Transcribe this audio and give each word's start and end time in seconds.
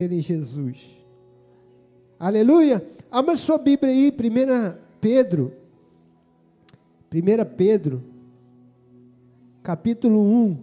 em 0.00 0.20
Jesus. 0.20 0.96
Aleluia! 2.20 2.88
Abra 3.10 3.34
sua 3.34 3.58
Bíblia 3.58 3.92
aí, 3.92 4.12
1 4.12 4.78
Pedro. 5.00 5.52
1 7.12 7.56
Pedro, 7.56 8.04
capítulo 9.60 10.22
1. 10.22 10.62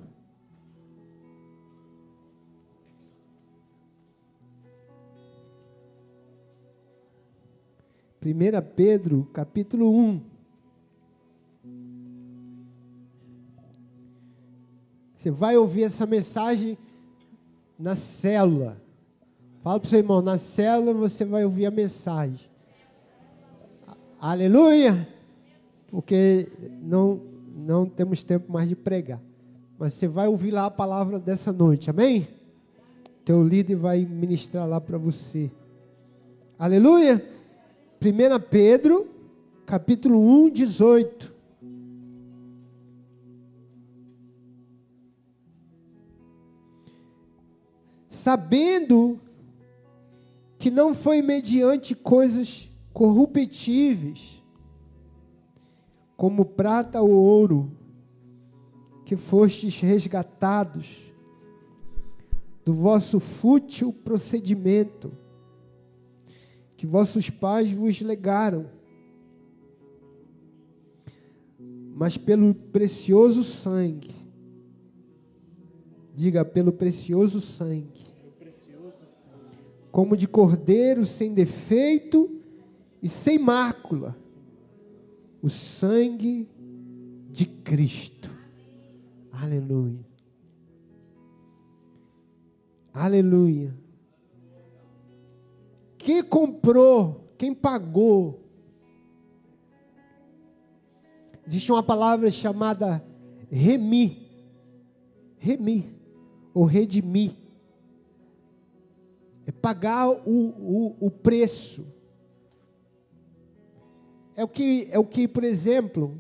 Primeira 8.22 8.62
Pedro, 8.62 9.28
capítulo 9.34 9.92
1. 9.94 10.22
Você 15.14 15.30
vai 15.30 15.58
ouvir 15.58 15.84
essa 15.84 16.06
mensagem 16.06 16.78
na 17.78 17.98
célula. 17.98 18.85
Fala 19.66 19.80
para 19.80 19.88
o 19.88 19.90
seu 19.90 19.98
irmão, 19.98 20.22
na 20.22 20.38
célula 20.38 20.94
você 20.94 21.26
vai 21.26 21.44
ouvir 21.44 21.66
a 21.66 21.72
mensagem. 21.72 22.48
Aleluia! 24.22 25.10
Porque 25.88 26.48
não, 26.84 27.20
não 27.56 27.88
temos 27.88 28.24
tempo 28.24 28.52
mais 28.52 28.70
de 28.70 28.76
pregar. 28.76 29.20
Mas 29.80 29.96
você 29.96 30.08
vai 30.08 30.28
ouvir 30.28 30.52
lá 30.52 30.68
a 30.68 30.70
palavra 30.70 31.18
dessa 31.18 31.52
noite, 31.52 31.90
amém? 31.90 32.28
Teu 33.24 33.42
líder 33.42 33.74
vai 33.74 34.06
ministrar 34.06 34.70
lá 34.70 34.80
para 34.80 35.00
você. 35.00 35.50
Aleluia! 36.60 37.28
1 38.00 38.40
Pedro, 38.48 39.10
capítulo 39.66 40.20
1, 40.46 40.50
18. 40.52 41.34
Sabendo 48.08 49.25
que 50.66 50.72
não 50.72 50.96
foi 50.96 51.22
mediante 51.22 51.94
coisas 51.94 52.72
corruptíveis, 52.92 54.44
como 56.18 56.44
prata 56.44 57.04
ou 57.04 57.12
ouro, 57.12 57.72
que 59.06 59.16
fostes 59.16 59.80
resgatados 59.80 61.14
do 62.66 62.74
vosso 62.74 63.20
fútil 63.20 63.94
procedimento, 63.94 65.12
que 66.76 66.88
vossos 66.88 67.30
pais 67.30 67.72
vos 67.72 68.02
legaram, 68.02 68.66
mas 71.94 72.18
pelo 72.18 72.56
precioso 72.56 73.44
sangue, 73.44 74.16
diga, 76.12 76.44
pelo 76.44 76.72
precioso 76.72 77.40
sangue 77.40 78.05
como 79.96 80.18
de 80.18 80.28
cordeiro 80.28 81.06
sem 81.06 81.34
defeito 81.34 82.30
e 83.02 83.08
sem 83.08 83.40
mácula, 83.40 84.14
o 85.42 85.48
sangue 85.48 86.50
de 87.32 87.46
Cristo. 87.46 88.30
Aleluia. 89.32 90.06
Aleluia. 92.94 93.74
Quem 95.98 96.22
comprou, 96.22 97.34
quem 97.38 97.54
pagou. 97.54 98.44
Existe 101.48 101.72
uma 101.72 101.82
palavra 101.82 102.30
chamada 102.30 103.02
remi. 103.50 104.30
Remi, 105.38 105.90
ou 106.54 106.66
redimir 106.66 107.45
é 109.48 109.52
pagar 109.52 110.10
o, 110.10 110.18
o, 110.26 110.96
o 111.00 111.12
preço. 111.12 111.86
É 114.36 114.44
o 114.44 114.48
que, 114.48 114.88
é 114.92 115.00
o 115.00 115.06
que, 115.06 115.28
por 115.28 115.44
exemplo, 115.44 116.20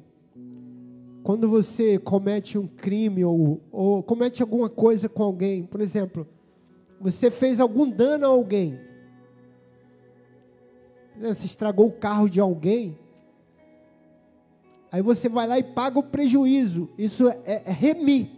quando 1.24 1.50
você 1.50 1.98
comete 1.98 2.58
um 2.58 2.68
crime 2.68 3.26
ou, 3.26 3.62
ou 3.72 4.04
comete 4.04 4.42
alguma 4.42 4.70
coisa 4.70 5.10
com 5.10 5.24
alguém, 5.24 5.66
por 5.66 5.82
exemplo, 5.82 6.28
você 7.00 7.32
fez 7.32 7.60
algum 7.60 7.90
dano 7.90 8.26
a 8.26 8.30
alguém, 8.30 8.80
você 11.20 11.46
estragou 11.46 11.88
o 11.88 11.92
carro 11.92 12.30
de 12.30 12.40
alguém, 12.40 12.98
aí 14.92 15.02
você 15.02 15.28
vai 15.28 15.48
lá 15.48 15.58
e 15.58 15.64
paga 15.64 16.00
o 16.00 16.04
prejuízo, 16.04 16.90
isso 16.98 17.28
é, 17.28 17.64
é 17.66 17.72
remir. 17.72 18.30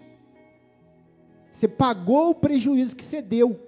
Você 1.51 1.67
pagou 1.67 2.29
o 2.29 2.35
prejuízo 2.35 2.95
que 2.95 3.03
você 3.03 3.21
deu. 3.21 3.66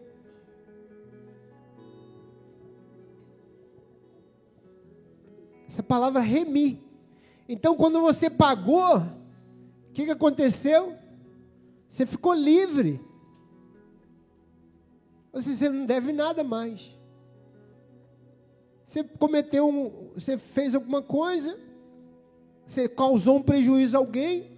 Essa 5.79 5.83
palavra 5.83 6.19
remir. 6.19 6.77
Então, 7.47 7.73
quando 7.73 8.01
você 8.01 8.29
pagou, 8.29 8.97
o 8.97 9.93
que, 9.93 10.03
que 10.03 10.11
aconteceu? 10.11 10.93
Você 11.87 12.05
ficou 12.05 12.33
livre. 12.33 12.99
Você 15.31 15.69
não 15.69 15.85
deve 15.85 16.11
nada 16.11 16.43
mais. 16.43 16.93
Você 18.85 19.05
cometeu 19.05 19.69
um, 19.69 20.09
você 20.13 20.37
fez 20.37 20.75
alguma 20.75 21.01
coisa, 21.01 21.57
você 22.67 22.89
causou 22.89 23.37
um 23.37 23.41
prejuízo 23.41 23.95
a 23.95 24.01
alguém, 24.01 24.51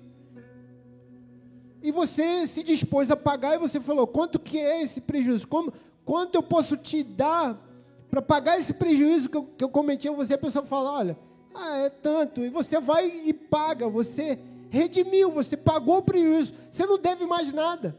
e 1.83 1.91
você 1.91 2.47
se 2.47 2.63
dispôs 2.63 3.11
a 3.11 3.15
pagar 3.15 3.53
e 3.53 3.59
você 3.59 3.79
falou: 3.79 4.07
quanto 4.07 4.39
que 4.39 4.57
é 4.57 4.81
esse 4.81 4.99
prejuízo? 4.99 5.47
Como, 5.47 5.71
quanto 6.03 6.33
eu 6.33 6.41
posso 6.41 6.75
te 6.75 7.03
dar 7.03 7.70
para 8.11 8.21
pagar 8.21 8.59
esse 8.59 8.73
prejuízo 8.73 9.29
que 9.29 9.37
eu, 9.37 9.43
que 9.45 9.63
eu 9.63 9.69
cometi 9.69 10.07
a 10.07 10.11
você, 10.11 10.33
a 10.33 10.37
pessoa 10.37 10.65
fala: 10.65 10.91
olha, 10.91 11.17
ah, 11.55 11.77
é 11.77 11.89
tanto. 11.89 12.45
E 12.45 12.49
você 12.49 12.79
vai 12.79 13.07
e 13.07 13.33
paga, 13.33 13.87
você 13.87 14.37
redimiu, 14.69 15.31
você 15.31 15.57
pagou 15.57 15.97
o 15.97 16.03
prejuízo, 16.03 16.53
você 16.69 16.85
não 16.85 16.99
deve 16.99 17.25
mais 17.25 17.51
nada. 17.53 17.97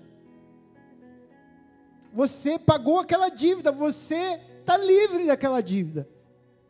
Você 2.12 2.58
pagou 2.58 2.98
aquela 2.98 3.30
dívida, 3.30 3.72
você 3.72 4.38
está 4.60 4.76
livre 4.76 5.26
daquela 5.26 5.62
dívida. 5.62 6.06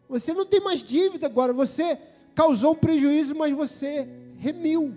Você 0.08 0.32
não 0.32 0.46
tem 0.46 0.60
mais 0.60 0.82
dívida 0.82 1.26
agora, 1.26 1.52
você 1.52 1.98
causou 2.34 2.72
um 2.72 2.76
prejuízo, 2.76 3.34
mas 3.34 3.52
você 3.52 4.08
remiu. 4.36 4.94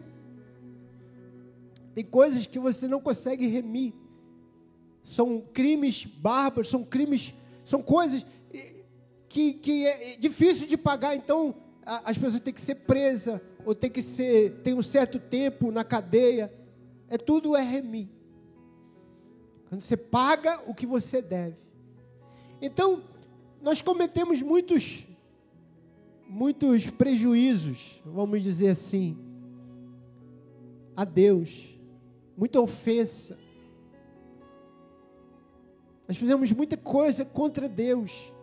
Tem 1.96 2.04
coisas 2.04 2.46
que 2.46 2.60
você 2.60 2.88
não 2.88 3.00
consegue 3.00 3.48
remir. 3.48 3.94
São 5.02 5.40
crimes 5.40 6.06
bárbaros, 6.06 6.70
são 6.70 6.84
crimes, 6.84 7.34
são 7.66 7.82
coisas 7.82 8.26
que, 9.28 9.54
que 9.54 9.86
é 9.86 10.16
difícil 10.18 10.66
de 10.66 10.78
pagar, 10.78 11.16
então 11.16 11.56
as 11.86 12.18
pessoas 12.18 12.40
têm 12.40 12.54
que 12.54 12.62
ser 12.62 12.76
presas, 12.76 13.42
ou 13.66 13.76
tem 13.76 13.90
que 13.90 14.02
ser, 14.02 14.62
tem 14.64 14.74
um 14.74 14.82
certo 14.82 15.20
tempo 15.20 15.72
na 15.72 15.84
cadeia. 15.84 16.54
É 17.10 17.18
tudo 17.18 17.54
remir. 17.54 18.08
Quando 19.68 19.82
você 19.82 19.98
paga 19.98 20.62
o 20.66 20.74
que 20.74 20.86
você 20.86 21.22
deve. 21.22 21.58
Então, 22.62 23.04
nós 23.62 23.82
cometemos 23.82 24.42
muitos 24.42 25.06
muitos 26.28 26.90
prejuízos, 26.90 28.02
vamos 28.04 28.44
dizer 28.44 28.70
assim, 28.70 29.18
a 30.96 31.06
Deus, 31.06 31.78
muita 32.36 32.60
ofensa. 32.60 33.38
Nós 36.08 36.18
fizemos 36.18 36.52
muita 36.52 36.78
coisa 36.78 37.26
contra 37.26 37.68
Deus 37.68 38.34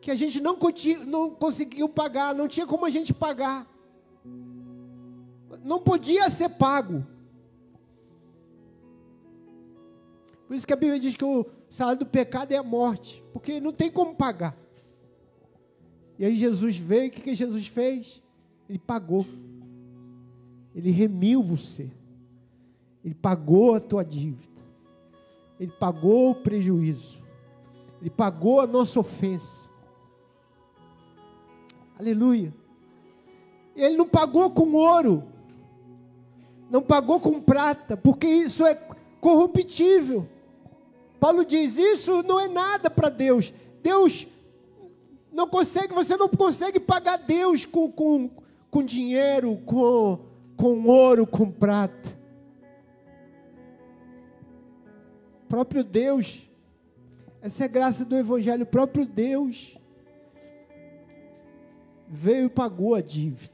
que 0.00 0.10
a 0.10 0.14
gente 0.14 0.38
não, 0.40 0.58
não 1.06 1.30
conseguiu 1.30 1.88
pagar, 1.88 2.34
não 2.34 2.46
tinha 2.46 2.66
como 2.66 2.84
a 2.84 2.90
gente 2.90 3.14
pagar. 3.14 3.66
Não 5.62 5.80
podia 5.80 6.28
ser 6.30 6.50
pago. 6.50 7.06
Por 10.46 10.54
isso 10.54 10.66
que 10.66 10.72
a 10.72 10.76
Bíblia 10.76 11.00
diz 11.00 11.16
que 11.16 11.24
o 11.24 11.46
salário 11.70 12.00
do 12.00 12.06
pecado 12.06 12.52
é 12.52 12.56
a 12.56 12.62
morte, 12.62 13.24
porque 13.32 13.60
não 13.60 13.72
tem 13.72 13.90
como 13.90 14.14
pagar. 14.14 14.54
E 16.18 16.24
aí 16.24 16.36
Jesus 16.36 16.76
veio, 16.76 17.08
o 17.08 17.10
que, 17.10 17.22
que 17.22 17.34
Jesus 17.34 17.66
fez? 17.66 18.22
Ele 18.68 18.78
pagou. 18.78 19.26
Ele 20.74 20.90
remiu 20.90 21.42
você. 21.42 21.90
Ele 23.04 23.14
pagou 23.14 23.74
a 23.74 23.80
tua 23.80 24.04
dívida. 24.04 24.53
Ele 25.58 25.72
pagou 25.72 26.30
o 26.30 26.34
prejuízo. 26.34 27.22
Ele 28.00 28.10
pagou 28.10 28.60
a 28.60 28.66
nossa 28.66 29.00
ofensa. 29.00 29.70
Aleluia. 31.98 32.52
Ele 33.76 33.96
não 33.96 34.06
pagou 34.06 34.50
com 34.50 34.72
ouro, 34.72 35.24
não 36.70 36.80
pagou 36.82 37.18
com 37.18 37.40
prata, 37.40 37.96
porque 37.96 38.26
isso 38.26 38.64
é 38.64 38.74
corruptível. 39.20 40.28
Paulo 41.18 41.44
diz: 41.44 41.76
Isso 41.76 42.22
não 42.22 42.38
é 42.38 42.48
nada 42.48 42.90
para 42.90 43.08
Deus. 43.08 43.52
Deus 43.82 44.26
não 45.32 45.48
consegue, 45.48 45.92
você 45.92 46.16
não 46.16 46.28
consegue 46.28 46.78
pagar 46.78 47.16
Deus 47.16 47.64
com, 47.64 47.90
com, 47.90 48.30
com 48.70 48.82
dinheiro, 48.82 49.56
com, 49.64 50.20
com 50.56 50.84
ouro, 50.86 51.26
com 51.26 51.50
prata. 51.50 52.13
Próprio 55.44 55.84
Deus 55.84 56.48
Essa 57.40 57.64
é 57.64 57.66
a 57.66 57.68
graça 57.68 58.04
do 58.04 58.16
Evangelho. 58.16 58.62
O 58.62 58.66
próprio 58.66 59.04
Deus 59.04 59.76
veio 62.08 62.46
e 62.46 62.50
pagou 62.50 62.94
a 62.94 63.00
dívida. 63.02 63.52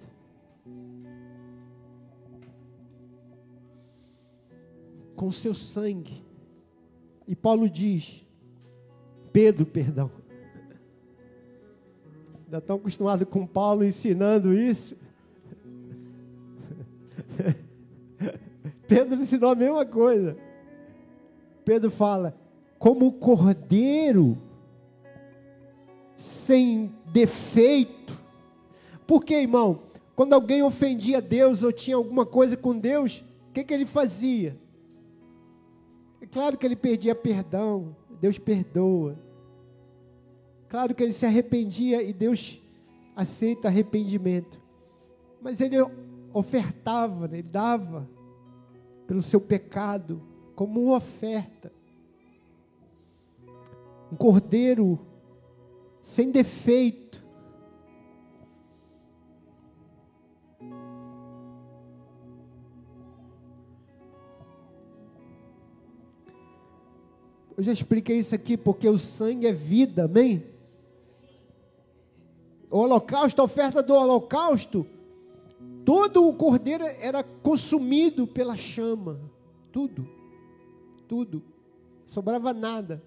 Com 5.16 5.32
seu 5.32 5.54
sangue. 5.54 6.24
E 7.26 7.34
Paulo 7.34 7.68
diz, 7.68 8.24
Pedro, 9.32 9.66
perdão. 9.66 10.10
Ainda 12.44 12.58
estão 12.58 12.76
acostumados 12.76 13.28
com 13.28 13.46
Paulo 13.46 13.84
ensinando 13.84 14.52
isso. 14.52 14.96
Pedro 18.88 19.20
ensinou 19.20 19.50
a 19.50 19.54
mesma 19.54 19.86
coisa. 19.86 20.36
Pedro 21.70 21.88
fala: 21.88 22.34
como 22.80 23.12
cordeiro 23.12 24.36
sem 26.16 26.92
defeito. 27.12 28.20
Porque, 29.06 29.36
irmão, 29.36 29.82
quando 30.16 30.32
alguém 30.32 30.64
ofendia 30.64 31.20
Deus 31.20 31.62
ou 31.62 31.70
tinha 31.70 31.94
alguma 31.94 32.26
coisa 32.26 32.56
com 32.56 32.76
Deus, 32.76 33.24
o 33.48 33.52
que, 33.52 33.62
que 33.62 33.72
ele 33.72 33.86
fazia? 33.86 34.58
É 36.20 36.26
claro 36.26 36.58
que 36.58 36.66
ele 36.66 36.74
perdia 36.74 37.14
perdão, 37.14 37.94
Deus 38.20 38.36
perdoa. 38.36 39.16
Claro 40.68 40.92
que 40.92 41.04
ele 41.04 41.12
se 41.12 41.24
arrependia 41.24 42.02
e 42.02 42.12
Deus 42.12 42.60
aceita 43.14 43.68
arrependimento. 43.68 44.60
Mas 45.40 45.60
ele 45.60 45.76
ofertava, 46.32 47.28
né? 47.28 47.38
ele 47.38 47.48
dava 47.48 48.10
pelo 49.06 49.22
seu 49.22 49.40
pecado 49.40 50.29
como 50.60 50.78
uma 50.78 50.98
oferta. 50.98 51.72
Um 54.12 54.16
cordeiro 54.16 55.00
sem 56.02 56.30
defeito. 56.30 57.24
Eu 67.56 67.62
já 67.62 67.72
expliquei 67.72 68.18
isso 68.18 68.34
aqui 68.34 68.58
porque 68.58 68.86
o 68.86 68.98
sangue 68.98 69.46
é 69.46 69.54
vida, 69.54 70.04
amém? 70.04 70.44
O 72.70 72.80
holocausto, 72.80 73.40
a 73.40 73.46
oferta 73.46 73.82
do 73.82 73.94
holocausto, 73.94 74.86
todo 75.86 76.28
o 76.28 76.34
cordeiro 76.34 76.84
era 76.84 77.22
consumido 77.24 78.26
pela 78.26 78.58
chama, 78.58 79.18
tudo, 79.72 80.19
tudo, 81.10 81.42
sobrava 82.06 82.54
nada. 82.54 83.02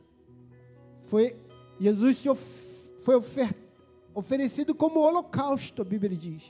Foi 1.05 1.37
Jesus 1.79 2.21
foi 2.97 3.15
ofer, 3.15 3.55
oferecido 4.13 4.75
como 4.75 4.99
holocausto, 4.99 5.81
a 5.81 5.85
Bíblia 5.85 6.17
diz. 6.17 6.43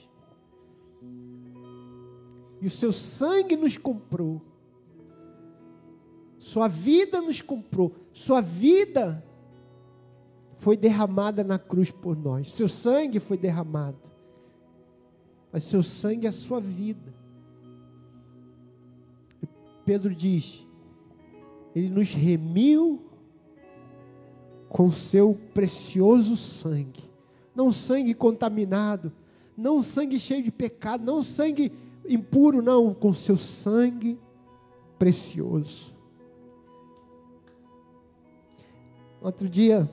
E 2.60 2.66
o 2.66 2.72
seu 2.72 2.92
sangue 2.92 3.56
nos 3.56 3.78
comprou. 3.78 4.42
Sua 6.40 6.68
vida 6.68 7.22
nos 7.22 7.40
comprou. 7.40 7.94
Sua 8.12 8.42
vida 8.42 9.24
foi 10.56 10.76
derramada 10.76 11.44
na 11.44 11.60
cruz 11.60 11.92
por 11.92 12.18
nós. 12.18 12.52
Seu 12.52 12.68
sangue 12.68 13.20
foi 13.20 13.38
derramado. 13.38 14.02
Mas 15.52 15.64
seu 15.66 15.84
sangue 15.84 16.26
é 16.26 16.30
a 16.30 16.34
sua 16.34 16.60
vida. 16.60 17.14
Pedro 19.86 20.16
diz: 20.16 20.66
Ele 21.76 21.90
nos 21.90 22.14
remiu 22.14 23.02
com 24.70 24.90
seu 24.92 25.38
precioso 25.54 26.36
sangue. 26.36 27.04
Não 27.56 27.72
sangue 27.72 28.14
contaminado, 28.14 29.12
não 29.56 29.84
sangue 29.84 30.20
cheio 30.20 30.42
de 30.42 30.52
pecado, 30.52 31.04
não 31.04 31.22
sangue 31.22 31.72
impuro, 32.08 32.62
não, 32.62 32.94
com 32.94 33.14
seu 33.14 33.38
sangue 33.38 34.20
precioso. 34.98 35.94
Outro 39.22 39.48
dia, 39.48 39.90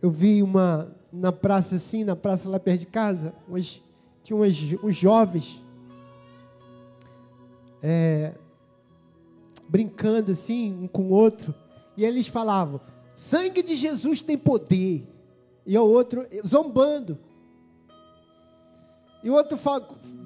eu 0.00 0.10
vi 0.10 0.42
uma, 0.42 0.94
na 1.12 1.32
praça 1.32 1.76
assim, 1.76 2.04
na 2.04 2.14
praça 2.14 2.48
lá 2.48 2.60
perto 2.60 2.80
de 2.80 2.86
casa, 2.86 3.34
umas, 3.48 3.82
tinha 4.22 4.36
umas, 4.36 4.56
uns 4.84 4.94
jovens 4.94 5.62
é, 7.82 8.34
brincando 9.70 10.32
assim, 10.32 10.76
um 10.82 10.88
com 10.88 11.04
o 11.04 11.10
outro, 11.10 11.54
e 11.96 12.04
eles 12.04 12.26
falavam: 12.26 12.80
sangue 13.16 13.62
de 13.62 13.76
Jesus 13.76 14.20
tem 14.20 14.36
poder. 14.36 15.06
E 15.64 15.78
o 15.78 15.84
outro 15.84 16.26
zombando. 16.44 17.16
E 19.22 19.30
o 19.30 19.34
outro 19.34 19.56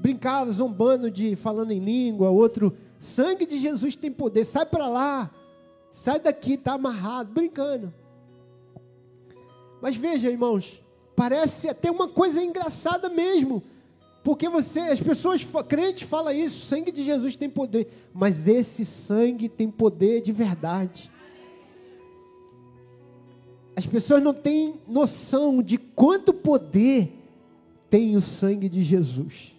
brincava, 0.00 0.50
zombando 0.50 1.11
de 1.11 1.37
falando 1.37 1.73
em 1.73 1.81
língua, 1.81 2.31
o 2.31 2.37
outro, 2.37 2.75
sangue 2.99 3.44
de 3.44 3.58
Jesus 3.58 3.96
tem 3.96 4.11
poder, 4.11 4.44
sai 4.44 4.64
para 4.64 4.87
lá. 4.87 5.31
Sai 5.91 6.19
daqui, 6.19 6.55
está 6.55 6.73
amarrado, 6.73 7.32
brincando. 7.32 7.93
Mas 9.82 9.96
veja, 9.96 10.31
irmãos, 10.31 10.82
parece 11.14 11.69
até 11.69 11.91
uma 11.91 12.08
coisa 12.08 12.43
engraçada 12.43 13.08
mesmo. 13.08 13.62
Porque 14.24 14.48
você, 14.48 14.80
as 14.80 15.00
pessoas 15.00 15.46
crentes 15.68 16.08
falam 16.08 16.32
isso, 16.32 16.64
sangue 16.64 16.90
de 16.90 17.02
Jesus 17.02 17.36
tem 17.36 17.50
poder, 17.50 17.88
mas 18.14 18.48
esse 18.48 18.82
sangue 18.82 19.50
tem 19.50 19.70
poder 19.70 20.22
de 20.22 20.32
verdade. 20.32 21.12
As 23.76 23.86
pessoas 23.86 24.22
não 24.22 24.32
têm 24.32 24.80
noção 24.88 25.62
de 25.62 25.76
quanto 25.76 26.32
poder 26.32 27.12
tem 27.90 28.16
o 28.16 28.22
sangue 28.22 28.66
de 28.66 28.82
Jesus. 28.82 29.54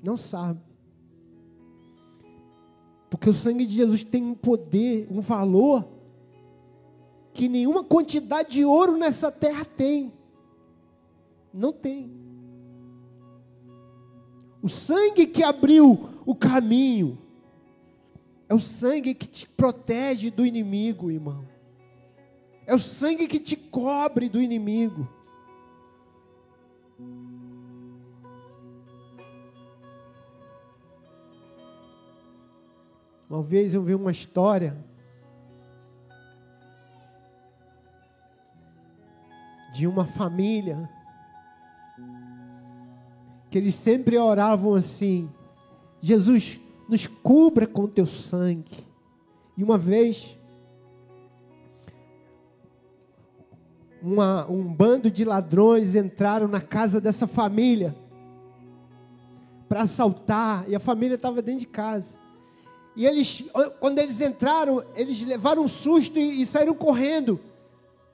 Não 0.00 0.16
sabe. 0.16 0.60
Porque 3.10 3.28
o 3.28 3.34
sangue 3.34 3.66
de 3.66 3.74
Jesus 3.74 4.04
tem 4.04 4.22
um 4.22 4.34
poder, 4.36 5.08
um 5.10 5.20
valor 5.20 5.84
que 7.34 7.48
nenhuma 7.48 7.82
quantidade 7.82 8.50
de 8.50 8.64
ouro 8.64 8.96
nessa 8.96 9.32
terra 9.32 9.64
tem. 9.64 10.12
Não 11.52 11.72
tem. 11.72 12.10
O 14.62 14.68
sangue 14.68 15.26
que 15.26 15.42
abriu 15.42 16.10
o 16.24 16.34
caminho 16.34 17.18
é 18.48 18.54
o 18.54 18.60
sangue 18.60 19.14
que 19.14 19.26
te 19.26 19.48
protege 19.48 20.30
do 20.30 20.44
inimigo, 20.44 21.10
irmão. 21.10 21.46
É 22.66 22.74
o 22.74 22.78
sangue 22.78 23.26
que 23.26 23.40
te 23.40 23.56
cobre 23.56 24.28
do 24.28 24.40
inimigo. 24.40 25.08
Uma 33.28 33.42
vez 33.42 33.72
eu 33.72 33.82
vi 33.82 33.94
uma 33.94 34.10
história 34.10 34.76
de 39.72 39.86
uma 39.86 40.04
família 40.04 40.90
que 43.50 43.58
eles 43.58 43.74
sempre 43.74 44.16
oravam 44.16 44.74
assim: 44.74 45.28
Jesus, 46.00 46.60
nos 46.88 47.06
cubra 47.06 47.66
com 47.66 47.86
teu 47.86 48.06
sangue. 48.06 48.86
E 49.56 49.62
uma 49.62 49.76
vez, 49.76 50.38
uma, 54.02 54.48
um 54.50 54.62
bando 54.62 55.10
de 55.10 55.24
ladrões 55.24 55.94
entraram 55.94 56.48
na 56.48 56.60
casa 56.60 57.00
dessa 57.00 57.26
família 57.26 57.94
para 59.68 59.82
assaltar, 59.82 60.64
e 60.68 60.74
a 60.74 60.80
família 60.80 61.14
estava 61.14 61.40
dentro 61.40 61.60
de 61.60 61.66
casa. 61.66 62.18
E 62.96 63.06
eles, 63.06 63.44
quando 63.78 64.00
eles 64.00 64.20
entraram, 64.20 64.82
eles 64.96 65.24
levaram 65.24 65.62
um 65.62 65.68
susto 65.68 66.18
e, 66.18 66.42
e 66.42 66.46
saíram 66.46 66.74
correndo. 66.74 67.38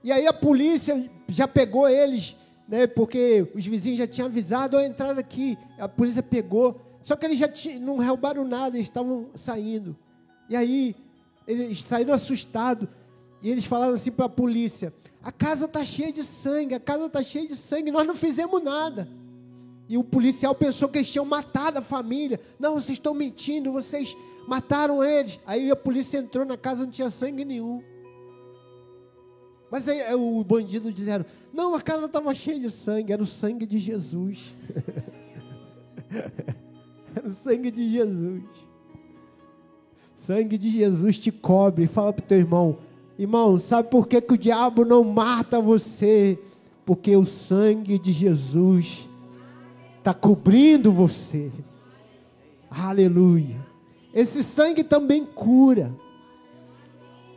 E 0.04 0.12
aí 0.12 0.26
a 0.26 0.34
polícia 0.34 1.10
já 1.28 1.48
pegou 1.48 1.88
eles, 1.88 2.36
né? 2.68 2.86
Porque 2.86 3.46
os 3.54 3.66
vizinhos 3.66 3.98
já 3.98 4.06
tinham 4.06 4.26
avisado, 4.26 4.76
a 4.76 4.84
entrar 4.84 5.18
aqui. 5.18 5.56
A 5.78 5.88
polícia 5.88 6.22
pegou. 6.22 6.80
Só 7.02 7.14
que 7.14 7.24
eles 7.24 7.38
já 7.38 7.48
não 7.80 8.04
roubaram 8.04 8.44
nada, 8.44 8.76
eles 8.76 8.88
estavam 8.88 9.30
saindo. 9.34 9.96
E 10.48 10.56
aí 10.56 10.96
eles 11.46 11.80
saíram 11.82 12.12
assustados. 12.12 12.88
E 13.42 13.50
eles 13.50 13.64
falaram 13.64 13.94
assim 13.94 14.10
para 14.10 14.26
a 14.26 14.28
polícia: 14.28 14.92
a 15.22 15.30
casa 15.30 15.66
está 15.66 15.84
cheia 15.84 16.12
de 16.12 16.24
sangue, 16.24 16.74
a 16.74 16.80
casa 16.80 17.06
está 17.06 17.22
cheia 17.22 17.46
de 17.46 17.56
sangue, 17.56 17.90
nós 17.90 18.06
não 18.06 18.14
fizemos 18.14 18.62
nada. 18.62 19.08
E 19.88 19.96
o 19.96 20.02
policial 20.02 20.54
pensou 20.54 20.88
que 20.88 20.98
eles 20.98 21.10
tinham 21.10 21.24
matado 21.24 21.78
a 21.78 21.82
família. 21.82 22.40
Não, 22.58 22.74
vocês 22.74 22.98
estão 22.98 23.14
mentindo, 23.14 23.70
vocês 23.70 24.16
mataram 24.48 25.04
eles. 25.04 25.38
Aí 25.46 25.70
a 25.70 25.76
polícia 25.76 26.18
entrou 26.18 26.44
na 26.44 26.56
casa, 26.56 26.82
não 26.82 26.90
tinha 26.90 27.08
sangue 27.08 27.44
nenhum. 27.44 27.82
Mas 29.70 29.88
aí 29.88 30.14
o 30.14 30.42
bandido 30.42 30.92
disseram: 30.92 31.24
Não, 31.56 31.74
a 31.74 31.80
casa 31.80 32.04
estava 32.04 32.34
cheia 32.34 32.60
de 32.60 32.70
sangue, 32.70 33.14
era 33.14 33.22
o 33.22 33.26
sangue 33.26 33.64
de 33.64 33.78
Jesus. 33.78 34.54
era 37.16 37.26
o 37.26 37.30
sangue 37.30 37.70
de 37.70 37.90
Jesus. 37.90 38.42
Sangue 40.14 40.58
de 40.58 40.70
Jesus 40.70 41.18
te 41.18 41.32
cobre. 41.32 41.86
Fala 41.86 42.12
para 42.12 42.22
o 42.22 42.26
teu 42.26 42.36
irmão, 42.36 42.76
irmão, 43.18 43.58
sabe 43.58 43.88
por 43.88 44.06
que, 44.06 44.20
que 44.20 44.34
o 44.34 44.36
diabo 44.36 44.84
não 44.84 45.02
mata 45.02 45.58
você? 45.58 46.38
Porque 46.84 47.16
o 47.16 47.24
sangue 47.24 47.98
de 47.98 48.12
Jesus 48.12 49.08
está 49.96 50.12
cobrindo 50.12 50.92
você. 50.92 51.50
Aleluia. 52.70 53.64
Esse 54.12 54.44
sangue 54.44 54.84
também 54.84 55.24
cura. 55.24 55.90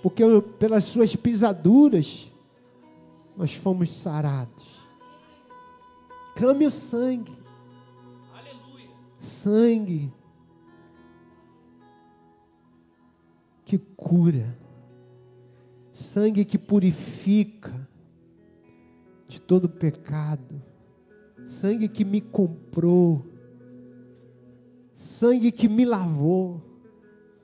Porque 0.03 0.23
pelas 0.59 0.83
suas 0.83 1.15
pisaduras 1.15 2.29
nós 3.39 3.55
fomos 3.55 3.89
sarados. 3.89 4.85
Clame 6.35 6.65
o 6.65 6.69
sangue. 6.69 7.31
Aleluia. 8.33 8.89
Sangue 9.17 10.13
que 13.63 13.77
cura. 13.77 14.59
Sangue 15.93 16.43
que 16.43 16.57
purifica 16.57 17.87
de 19.25 19.39
todo 19.39 19.69
pecado. 19.69 20.61
Sangue 21.45 21.87
que 21.87 22.03
me 22.03 22.19
comprou. 22.19 23.25
Sangue 24.93 25.49
que 25.53 25.69
me 25.69 25.85
lavou. 25.85 26.61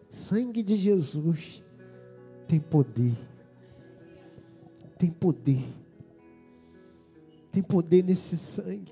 Sangue 0.09 0.61
de 0.61 0.75
Jesus 0.75 1.63
tem 2.49 2.59
poder. 2.59 3.17
Tem 4.97 5.09
poder. 5.09 5.84
Tem 7.55 7.63
poder 7.63 8.03
nesse 8.03 8.35
sangue. 8.35 8.91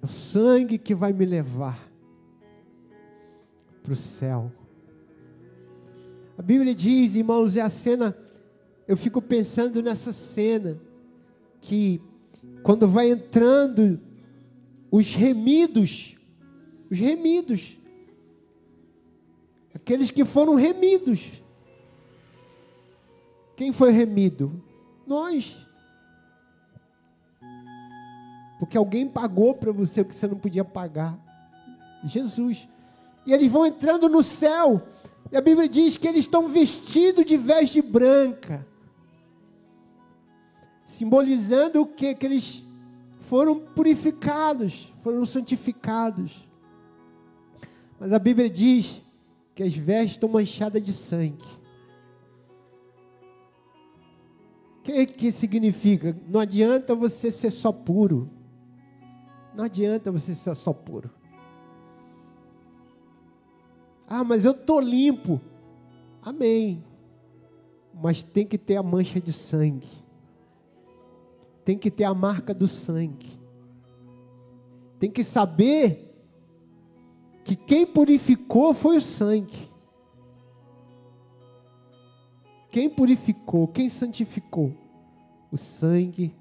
É 0.00 0.06
o 0.06 0.08
sangue 0.08 0.78
que 0.78 0.94
vai 0.94 1.12
me 1.12 1.26
levar 1.26 1.90
para 3.82 3.92
o 3.92 3.96
céu. 3.96 4.52
A 6.38 6.42
Bíblia 6.42 6.72
diz, 6.76 7.16
irmãos, 7.16 7.56
é 7.56 7.60
a 7.60 7.68
cena. 7.68 8.16
Eu 8.86 8.96
fico 8.96 9.20
pensando 9.20 9.82
nessa 9.82 10.12
cena 10.12 10.80
que 11.60 12.00
quando 12.62 12.86
vai 12.86 13.10
entrando 13.10 14.00
os 14.92 15.12
remidos, 15.12 16.16
os 16.88 17.00
remidos, 17.00 17.80
aqueles 19.74 20.12
que 20.12 20.24
foram 20.24 20.54
remidos. 20.54 21.42
Quem 23.56 23.72
foi 23.72 23.90
remido? 23.90 24.62
Nós. 25.04 25.65
Porque 28.58 28.76
alguém 28.76 29.06
pagou 29.06 29.54
para 29.54 29.72
você 29.72 30.00
o 30.00 30.04
que 30.04 30.14
você 30.14 30.26
não 30.26 30.38
podia 30.38 30.64
pagar. 30.64 31.18
Jesus. 32.04 32.68
E 33.26 33.32
eles 33.32 33.50
vão 33.50 33.66
entrando 33.66 34.08
no 34.08 34.22
céu. 34.22 34.82
E 35.30 35.36
a 35.36 35.40
Bíblia 35.40 35.68
diz 35.68 35.96
que 35.96 36.06
eles 36.06 36.20
estão 36.20 36.48
vestidos 36.48 37.26
de 37.26 37.36
veste 37.36 37.82
branca. 37.82 38.66
Simbolizando 40.84 41.82
o 41.82 41.86
que? 41.86 42.14
Que 42.14 42.26
eles 42.26 42.62
foram 43.18 43.58
purificados, 43.58 44.92
foram 44.98 45.26
santificados. 45.26 46.48
Mas 47.98 48.12
a 48.12 48.18
Bíblia 48.18 48.48
diz 48.48 49.02
que 49.54 49.62
as 49.62 49.74
vestes 49.74 50.12
estão 50.12 50.28
manchadas 50.28 50.82
de 50.82 50.92
sangue. 50.92 51.44
O 54.78 54.82
que, 54.82 55.06
que 55.06 55.32
significa? 55.32 56.16
Não 56.28 56.38
adianta 56.38 56.94
você 56.94 57.30
ser 57.30 57.50
só 57.50 57.72
puro. 57.72 58.30
Não 59.56 59.64
adianta 59.64 60.12
você 60.12 60.34
ser 60.34 60.54
só 60.54 60.70
puro. 60.70 61.10
Ah, 64.06 64.22
mas 64.22 64.44
eu 64.44 64.52
estou 64.52 64.78
limpo. 64.78 65.40
Amém. 66.20 66.84
Mas 67.94 68.22
tem 68.22 68.46
que 68.46 68.58
ter 68.58 68.76
a 68.76 68.82
mancha 68.82 69.18
de 69.18 69.32
sangue. 69.32 69.88
Tem 71.64 71.78
que 71.78 71.90
ter 71.90 72.04
a 72.04 72.12
marca 72.12 72.52
do 72.52 72.68
sangue. 72.68 73.40
Tem 74.98 75.10
que 75.10 75.24
saber 75.24 76.14
que 77.42 77.56
quem 77.56 77.86
purificou 77.86 78.74
foi 78.74 78.98
o 78.98 79.00
sangue. 79.00 79.70
Quem 82.70 82.90
purificou, 82.90 83.66
quem 83.68 83.88
santificou? 83.88 84.74
O 85.50 85.56
sangue 85.56 86.36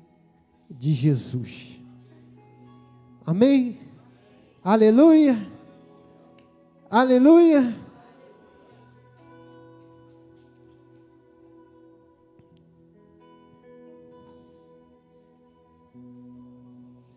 de 0.70 0.94
Jesus. 0.94 1.85
Amém? 3.26 3.80
Aleluia. 4.64 5.36
Aleluia. 6.90 7.76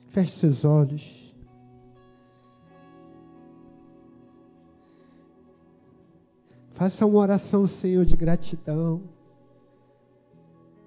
Feche 0.08 0.32
seus 0.32 0.64
olhos. 0.64 1.28
Faça 6.70 7.04
uma 7.04 7.18
oração, 7.18 7.66
Senhor, 7.66 8.04
de 8.04 8.16
gratidão. 8.16 9.02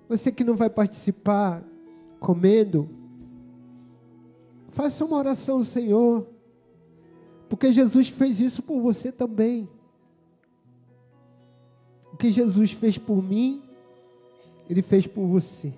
Você 0.10 0.32
que 0.32 0.44
não 0.44 0.56
vai 0.56 0.70
participar 0.70 1.64
comendo, 2.20 2.90
faça 4.72 5.06
uma 5.06 5.18
oração, 5.18 5.64
Senhor, 5.64 6.28
porque 7.48 7.72
Jesus 7.72 8.10
fez 8.10 8.40
isso 8.42 8.64
por 8.64 8.82
você 8.82 9.12
também. 9.12 9.70
O 12.12 12.18
que 12.18 12.32
Jesus 12.32 12.72
fez 12.72 12.98
por 12.98 13.22
mim, 13.22 13.62
Ele 14.70 14.82
fez 14.82 15.06
por 15.06 15.28
você. 15.28 15.74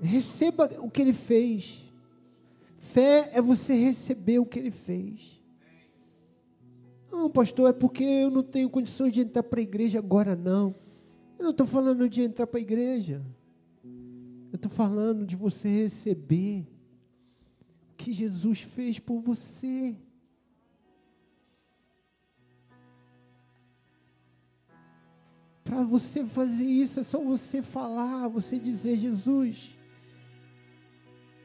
Receba 0.00 0.70
o 0.80 0.90
que 0.90 1.02
Ele 1.02 1.12
fez. 1.12 1.84
Fé 2.78 3.30
é 3.32 3.42
você 3.42 3.74
receber 3.74 4.38
o 4.38 4.46
que 4.46 4.58
Ele 4.58 4.70
fez. 4.70 5.38
Não, 7.10 7.28
pastor, 7.28 7.70
é 7.70 7.72
porque 7.72 8.04
eu 8.04 8.30
não 8.30 8.42
tenho 8.42 8.70
condições 8.70 9.12
de 9.12 9.22
entrar 9.22 9.42
para 9.42 9.60
a 9.60 9.62
igreja 9.62 9.98
agora, 9.98 10.36
não. 10.36 10.74
Eu 11.38 11.44
não 11.44 11.50
estou 11.50 11.66
falando 11.66 12.08
de 12.08 12.22
entrar 12.22 12.46
para 12.46 12.58
a 12.58 12.62
igreja. 12.62 13.22
Eu 14.50 14.56
estou 14.56 14.70
falando 14.70 15.26
de 15.26 15.36
você 15.36 15.68
receber 15.82 16.66
o 17.92 17.96
que 17.96 18.12
Jesus 18.12 18.62
fez 18.62 18.98
por 18.98 19.20
você. 19.20 19.94
Para 25.62 25.84
você 25.84 26.24
fazer 26.24 26.64
isso, 26.64 27.00
é 27.00 27.02
só 27.02 27.22
você 27.22 27.60
falar, 27.60 28.26
você 28.28 28.58
dizer: 28.58 28.96
Jesus, 28.96 29.76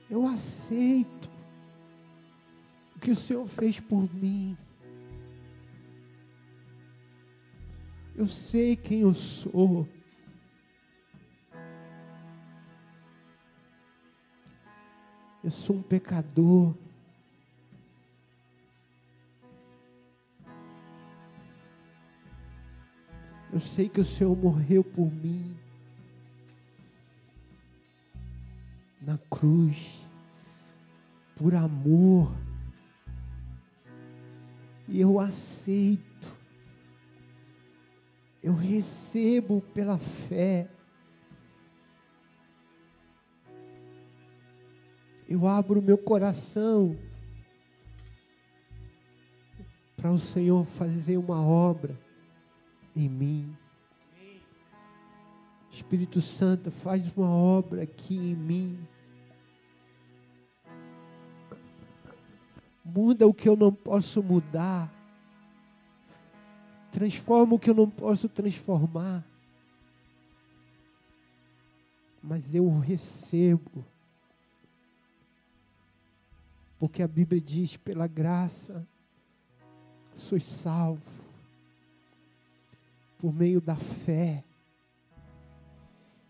eu 0.10 0.25
aceito 0.25 1.29
o 2.95 3.00
que 3.00 3.12
o 3.12 3.15
Senhor 3.15 3.45
fez 3.48 3.81
por 3.81 4.13
mim. 4.15 4.57
Eu 8.15 8.27
sei 8.27 8.77
quem 8.77 9.01
eu 9.01 9.13
sou. 9.13 9.86
Eu 15.44 15.52
sou 15.52 15.76
um 15.76 15.82
pecador. 15.82 16.74
Eu 23.52 23.60
sei 23.60 23.90
que 23.90 24.00
o 24.00 24.06
Senhor 24.06 24.36
morreu 24.36 24.84
por 24.84 25.12
mim 25.12 25.56
na 29.02 29.18
cruz, 29.30 30.00
por 31.36 31.54
amor, 31.54 32.32
e 34.88 35.02
eu 35.02 35.20
aceito 35.20 36.14
eu 38.44 38.54
recebo 38.54 39.62
pela 39.74 39.98
fé. 39.98 40.68
Eu 45.34 45.48
abro 45.48 45.82
meu 45.82 45.98
coração 45.98 46.96
para 49.98 50.12
o 50.12 50.20
Senhor 50.20 50.63
fazer 50.63 51.18
uma 51.18 51.44
obra 51.44 52.00
em 52.96 53.10
mim. 53.10 53.58
Espírito 55.72 56.22
Santo, 56.22 56.70
faz 56.70 57.12
uma 57.18 57.32
obra 57.32 57.82
aqui 57.82 58.16
em 58.16 58.36
mim. 58.36 58.88
Muda 62.86 63.25
o 63.25 63.34
que 63.34 63.50
eu 63.50 63.56
não 63.56 63.74
posso 63.74 64.22
mudar. 64.22 64.94
Transforma 66.92 67.56
o 67.56 67.60
que 67.60 67.72
eu 67.72 67.75
não 67.75 67.90
posso 67.90 68.30
transformar. 68.30 69.25
Mas 72.22 72.54
eu 72.54 72.78
recebo. 72.78 73.84
Porque 76.84 77.02
a 77.02 77.08
Bíblia 77.08 77.40
diz: 77.40 77.78
pela 77.78 78.08
graça 78.08 78.86
sois 80.18 80.44
salvo, 80.44 81.24
por 83.18 83.34
meio 83.34 83.62
da 83.62 83.78
fé. 83.78 84.44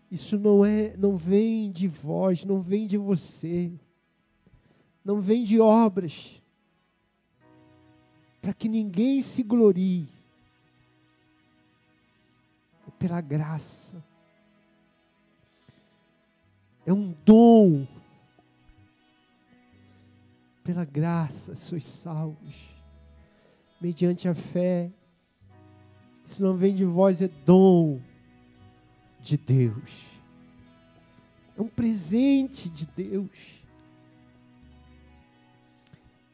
Isso 0.08 0.38
não 0.38 0.64
é, 0.64 0.96
não 0.96 1.16
vem 1.16 1.72
de 1.72 1.88
vós, 1.88 2.44
não 2.44 2.60
vem 2.60 2.86
de 2.86 2.96
você, 2.96 3.72
não 5.04 5.20
vem 5.20 5.42
de 5.42 5.58
obras, 5.58 6.40
para 8.40 8.54
que 8.54 8.68
ninguém 8.68 9.22
se 9.22 9.42
glorie, 9.42 10.08
é 12.86 12.90
pela 12.92 13.20
graça. 13.20 14.00
É 16.86 16.92
um 16.92 17.12
dom. 17.24 17.93
Pela 20.64 20.84
graça 20.84 21.54
sois 21.54 21.84
salvos, 21.84 22.56
mediante 23.80 24.26
a 24.26 24.34
fé. 24.34 24.90
Isso 26.26 26.42
não 26.42 26.56
vem 26.56 26.74
de 26.74 26.86
vós, 26.86 27.20
é 27.20 27.28
dom 27.28 28.00
de 29.20 29.36
Deus. 29.36 30.06
É 31.56 31.62
um 31.62 31.68
presente 31.68 32.68
de 32.68 32.86
Deus. 32.86 33.30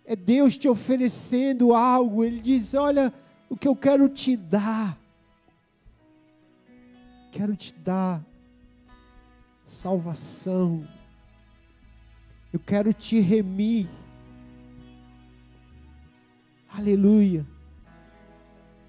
É 0.04 0.16
Deus 0.16 0.56
te 0.56 0.68
oferecendo 0.68 1.74
algo. 1.74 2.24
Ele 2.24 2.40
diz: 2.40 2.72
Olha, 2.74 3.12
o 3.48 3.56
que 3.56 3.68
eu 3.68 3.76
quero 3.76 4.08
te 4.08 4.36
dar. 4.36 4.96
Quero 7.30 7.54
te 7.54 7.74
dar 7.74 8.24
salvação. 9.64 10.86
Eu 12.52 12.58
quero 12.58 12.92
te 12.92 13.20
remir. 13.20 13.88
Aleluia. 16.80 17.44